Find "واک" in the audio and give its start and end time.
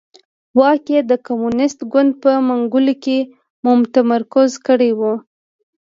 0.59-0.83